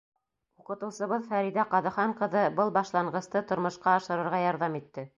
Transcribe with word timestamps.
Уҡытыусыбыҙ 0.63 1.27
Фәриҙә 1.33 1.67
Ҡаҙыхан 1.75 2.17
ҡыҙы 2.23 2.49
был 2.59 2.75
башланғысты 2.81 3.47
тормошҡа 3.53 3.99
ашырырға 4.01 4.45
ярҙам 4.51 4.85
итте. 4.85 5.09